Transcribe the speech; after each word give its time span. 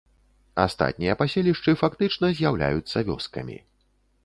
Астатнія 0.63 1.13
паселішчы 1.19 1.75
фактычна 1.83 2.33
з'яўляюцца 2.41 3.07
вёскамі. 3.13 3.57